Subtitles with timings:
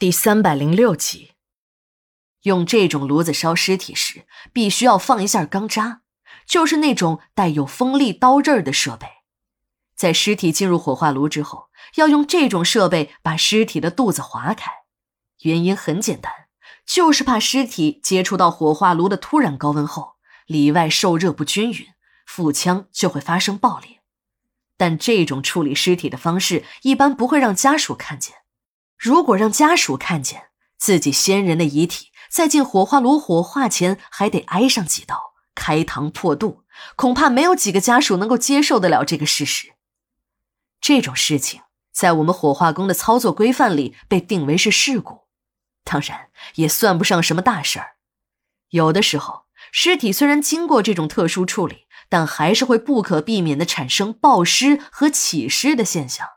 [0.00, 1.32] 第三百零六集，
[2.42, 6.02] 用这种炉子烧尸体时，必须要放一下钢渣，
[6.46, 9.08] 就是那种带有锋利刀刃的设备。
[9.96, 14.70] 在尸体进入火化炉之后，要用这种设备把尸体的肚子划开。
[15.40, 16.32] 原因很简单，
[16.86, 20.12] 就是怕尸体接触到火化炉的突然高温后，
[20.46, 21.84] 里外受热不均匀，
[22.24, 23.98] 腹腔就会发生爆裂。
[24.76, 28.36] 但这种处理尸体的方式，一般不会让家属看见。
[28.98, 36.64] 如果让家属看见自己先人的遗体在进火化炉火化前还得挨上几刀、开膛破肚，
[36.96, 39.74] 恐怕没有几个家属能够接受得了这个事实。
[40.80, 45.26] 这种事情在我们火化工的操作规范里被定为是事故，
[45.84, 47.96] 当然也算不上什么大事儿。
[48.70, 56.28] 有的时候，尸体虽然经过这种特殊处理，但还是会不可避免的产生爆尸和起尸的现象。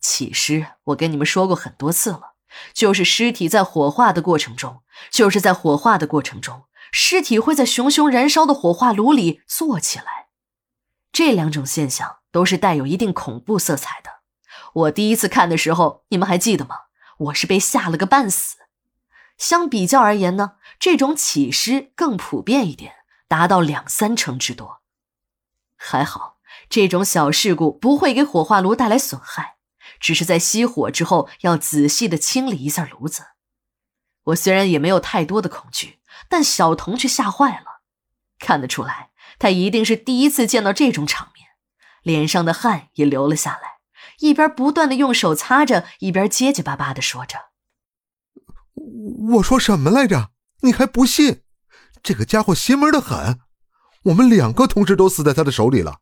[0.00, 2.34] 起尸，我跟你们说过很多次了，
[2.72, 10.28] 就是尸体在火化的过程中，就是在火化的过程中，尸体会在熊熊燃烧的火化炉里坐起来。
[11.12, 14.10] 这两种现象都是带有一定恐怖色彩的。
[14.74, 16.76] 我第一次看的时候，你们还记得吗？
[17.18, 18.56] 我是被吓了个半死。
[19.38, 24.82] 相比较而言呢，这种起尸更普遍一点，达到两三成之多。
[25.76, 26.36] 还好，
[26.68, 29.55] 这种小事故不会给火化炉带来损害。
[30.00, 33.22] 只是在熄火之后，要仔细的清理一下炉子。
[34.24, 37.82] 我虽然也没有太多的恐惧，但小童却吓坏了。
[38.38, 41.46] 看得出来，他一定是第一次见到这种场面，
[42.02, 43.78] 脸上的汗也流了下来，
[44.18, 47.38] 一边不断的用手擦着，一边结结巴巴的说着
[49.36, 50.30] ：“我说什么来着？
[50.62, 51.42] 你还不信？
[52.02, 53.40] 这个家伙邪门的很，
[54.04, 56.00] 我们两个同事都死在他的手里了。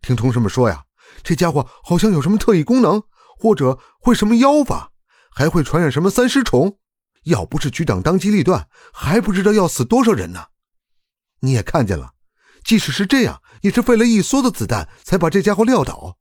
[0.00, 0.84] 听同事们说呀。”
[1.24, 3.02] 这家伙好像有什么特异功能，
[3.40, 4.92] 或者会什么妖法，
[5.30, 6.76] 还会传染什么三尸虫。
[7.24, 10.44] 要不是局长当机立断，还不知道要死多少人呢。
[11.40, 12.12] 你也看见了，
[12.62, 16.16] 即使是这样，也是费了一梭子子弹才把这家伙撂倒。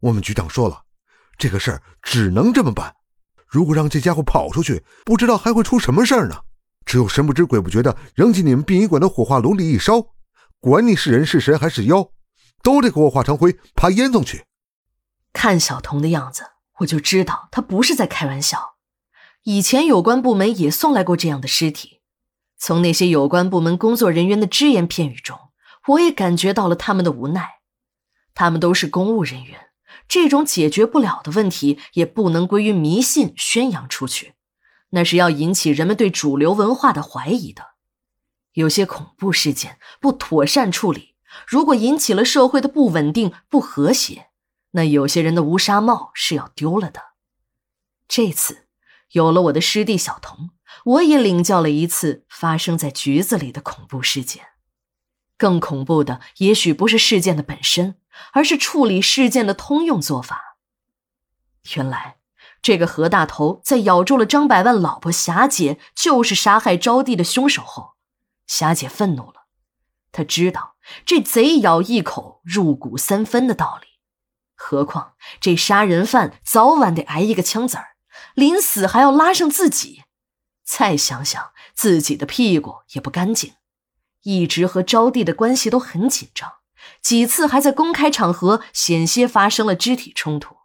[0.00, 0.82] 我们局长说了，
[1.38, 2.94] 这个事儿只能这么办。
[3.46, 6.36] 如果让这家伙跑出去，不知道还会出什么事儿呢。
[6.84, 10.02] 只有神不知鬼不觉的扔进你们殡仪馆的火化炉里一烧，
[10.58, 12.10] 管你是人是神还是妖。
[12.62, 14.44] 都得给我化成灰，爬烟囱去。
[15.32, 18.74] 看小童的样子，我就知道他不是在开玩笑。
[19.44, 22.00] 以前有关部门也送来过这样的尸体，
[22.58, 25.38] 从那些有关部门工作人员的只言片语中，
[25.88, 27.60] 我也感觉到了他们的无奈。
[28.34, 29.70] 他们都是公务人员，
[30.06, 34.34] 这种解决不了的问题也不能归于迷信宣扬出去，
[34.90, 37.72] 那是要引起人们对主流文化的怀疑的。
[38.52, 41.16] 有些恐怖事件不妥善处理。
[41.46, 44.28] 如果引起了社会的不稳定、不和谐，
[44.72, 47.12] 那有些人的乌纱帽是要丢了的。
[48.06, 48.66] 这次
[49.12, 50.50] 有了我的师弟小童，
[50.84, 54.48] 我也领教了一次发生在局子里的恐怖事件。
[55.38, 57.96] 更恐怖的，也许不是事件的本身，
[58.32, 60.58] 而是处理事件的通用做法。
[61.74, 62.18] 原来，
[62.60, 67.94] 这个何大头在咬住了张百万老婆霞姐就是杀害招娣的凶手后，
[68.46, 69.46] 霞姐愤怒了。
[70.12, 73.88] 他知道这贼咬一口入骨三分的道理，
[74.64, 77.96] 何况这杀人犯早晚得挨一个枪子儿，
[78.34, 80.04] 临死还要拉上自己。
[80.64, 83.54] 再想想自己的屁股也不干净，
[84.22, 86.52] 一直和招娣的关系都很紧张，
[87.02, 90.56] 几次还在公开场合险些发生了肢体冲突。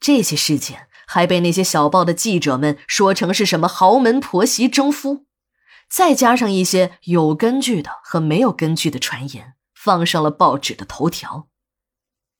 [0.00, 5.26] 这些事件还被那些小报的记者们说成是什么豪门婆媳争夫。
[5.90, 11.48] 再加上一些有根据的和没有根据的传言，放上了报纸的头条。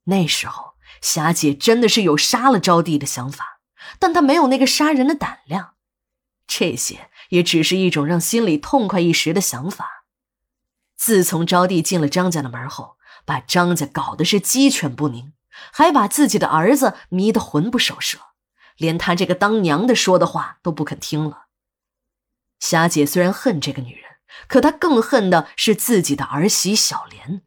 [0.05, 0.70] 那时候，
[1.01, 3.61] 霞姐真的是有杀了招娣的想法，
[3.99, 5.75] 但她没有那个杀人的胆量。
[6.47, 10.05] 这些也只是一种让心里痛快一时的想法。
[10.97, 15.33] 自从招娣进了张家的门后，把张家搞得是鸡犬不宁，
[15.73, 18.19] 还把自己的儿子迷得魂不守舍，
[18.77, 21.47] 连她这个当娘的说的话都不肯听了。
[22.59, 24.05] 霞姐虽然恨这个女人，
[24.47, 27.43] 可她更恨的是自己的儿媳小莲。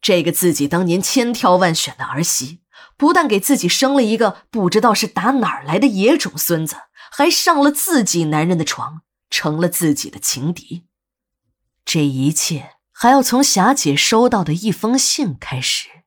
[0.00, 2.61] 这个自己当年千挑万选的儿媳，
[2.96, 6.76] 不但给自己生了一个不知道是打哪儿来的野种孙子，
[7.10, 10.84] 还上了自己男人的床，成了自己的情敌。
[11.84, 16.01] 这一切还要从霞姐收到的一封信开始。